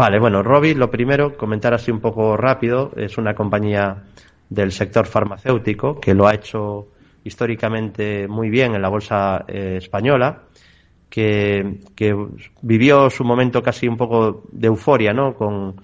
[0.00, 4.04] Vale, bueno, Robi, lo primero, comentar así un poco rápido, es una compañía
[4.48, 6.86] del sector farmacéutico que lo ha hecho
[7.22, 10.44] históricamente muy bien en la bolsa eh, española,
[11.10, 11.80] que,
[12.62, 15.34] vivió su momento casi un poco de euforia, ¿no?
[15.34, 15.74] Con,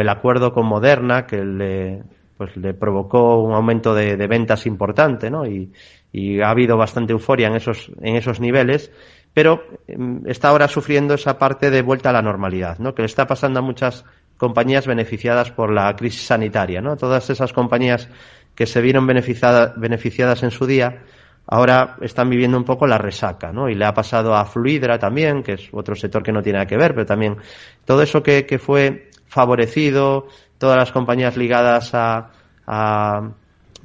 [0.00, 2.02] el acuerdo con Moderna, que le,
[2.36, 5.46] pues le provocó un aumento de, ventas importante, ¿no?
[5.46, 5.72] Y,
[6.12, 8.92] y, ha habido bastante euforia en esos, en esos niveles,
[9.36, 12.94] pero em, está ahora sufriendo esa parte de vuelta a la normalidad, ¿no?
[12.94, 14.02] Que le está pasando a muchas
[14.38, 16.96] compañías beneficiadas por la crisis sanitaria, ¿no?
[16.96, 18.08] Todas esas compañías
[18.54, 21.02] que se vieron beneficiadas en su día,
[21.46, 23.68] ahora están viviendo un poco la resaca, ¿no?
[23.68, 26.66] Y le ha pasado a Fluidra también, que es otro sector que no tiene nada
[26.66, 27.36] que ver, pero también
[27.84, 32.30] todo eso que, que fue favorecido, todas las compañías ligadas a,
[32.66, 33.32] a,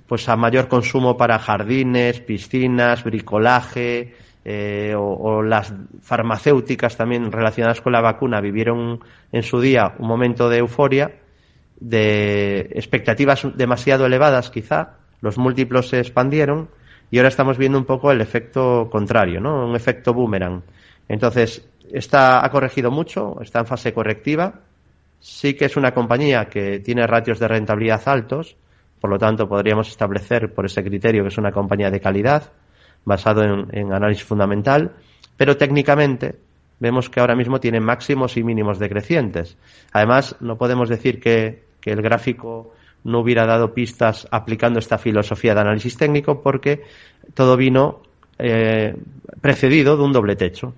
[0.08, 7.94] pues a mayor consumo para jardines, piscinas, bricolaje, eh, o, las farmacéuticas también relacionadas con
[7.94, 9.00] la vacuna vivieron
[9.32, 11.12] en su día un momento de euforia,
[11.80, 16.70] de expectativas demasiado elevadas quizá, los múltiplos se expandieron
[17.12, 19.68] y ahora estamos viendo un poco el efecto contrario, ¿no?
[19.68, 20.64] Un efecto boomerang.
[21.08, 24.62] Entonces, está, ha corregido mucho, está en fase correctiva.
[25.20, 28.56] Sí que es una compañía que tiene ratios de rentabilidad altos,
[29.00, 32.52] por lo tanto podríamos establecer por ese criterio que es una compañía de calidad
[33.06, 34.92] basado en, análisis fundamental,
[35.38, 36.36] pero técnicamente
[36.80, 39.58] vemos que ahora mismo tiene máximos y mínimos decrecientes.
[39.92, 45.62] Además, no podemos decir que, el gráfico no hubiera dado pistas aplicando esta filosofía de
[45.62, 46.84] análisis técnico porque
[47.34, 48.02] todo vino
[48.38, 48.96] eh,
[49.42, 50.76] precedido de un doble techo.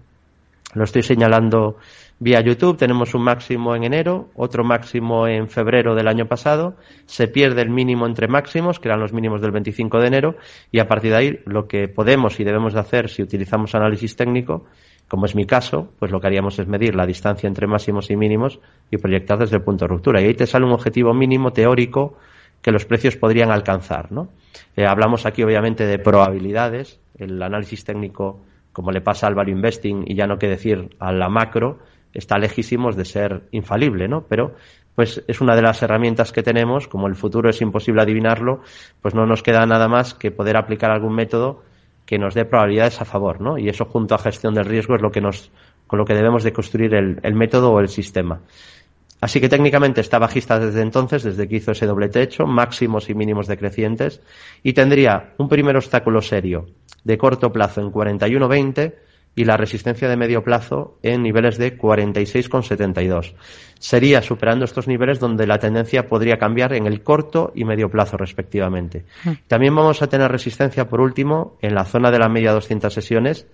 [0.75, 1.77] Lo estoy señalando
[2.19, 2.77] vía YouTube.
[2.77, 6.75] Tenemos un máximo en enero, otro máximo en febrero del año pasado.
[7.05, 10.35] Se pierde el mínimo entre máximos, que eran los mínimos del 25 de enero,
[10.71, 14.15] y a partir de ahí lo que podemos y debemos de hacer si utilizamos análisis
[14.15, 14.65] técnico,
[15.07, 18.15] como es mi caso, pues lo que haríamos es medir la distancia entre máximos y
[18.15, 20.21] mínimos y proyectar desde el punto de ruptura.
[20.21, 22.17] Y ahí te sale un objetivo mínimo teórico
[22.63, 24.11] que los precios podrían alcanzar.
[24.11, 24.29] ¿no?
[24.75, 26.99] Eh, hablamos aquí obviamente de probabilidades.
[27.15, 28.39] El análisis técnico,
[28.73, 31.79] como le pasa al value investing y ya no que decir a la macro,
[32.13, 34.25] está lejísimos de ser infalible, ¿no?
[34.27, 34.55] Pero
[34.95, 38.61] pues es una de las herramientas que tenemos, como el futuro es imposible adivinarlo,
[39.01, 41.63] pues no nos queda nada más que poder aplicar algún método
[42.05, 43.57] que nos dé probabilidades a favor, ¿no?
[43.57, 45.51] Y eso junto a gestión del riesgo es lo que nos,
[45.87, 48.41] con lo que debemos de construir el, el método o el sistema.
[49.23, 53.15] Así que técnicamente está bajista desde entonces, desde que hizo ese doble techo, máximos y
[53.15, 54.21] mínimos decrecientes,
[54.63, 56.65] y tendría un primer obstáculo serio
[57.05, 58.95] de corto plazo en 41.20
[59.33, 63.33] y la resistencia de medio plazo en niveles de 46,72.
[63.79, 68.17] Sería superando estos niveles donde la tendencia podría cambiar en el corto y medio plazo
[68.17, 69.05] respectivamente.
[69.47, 73.47] También vamos a tener resistencia, por último, en la zona de la media 200 sesiones,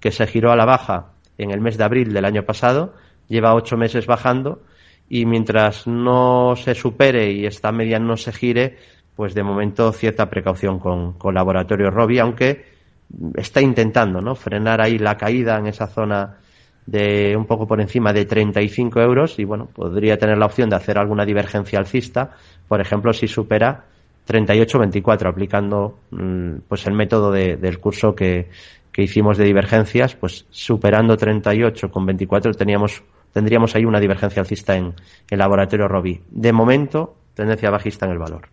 [0.00, 2.92] que se giró a la baja en el mes de abril del año pasado,
[3.26, 4.60] lleva ocho meses bajando
[5.08, 8.76] y mientras no se supere y esta media no se gire,
[9.14, 12.64] pues de momento cierta precaución con, con Laboratorio Robi, aunque
[13.36, 14.34] está intentando ¿no?
[14.34, 16.38] frenar ahí la caída en esa zona
[16.86, 20.76] de un poco por encima de 35 euros y bueno, podría tener la opción de
[20.76, 22.32] hacer alguna divergencia alcista,
[22.68, 23.84] por ejemplo, si supera
[24.28, 28.48] 38-24 aplicando mm, pues el método del curso que,
[28.92, 33.02] que, hicimos de divergencias, pues superando 38 con 24 teníamos,
[33.34, 34.94] tendríamos ahí una divergencia alcista en
[35.28, 36.22] el laboratorio Robi.
[36.30, 38.48] De momento, tendencia bajista en el valor.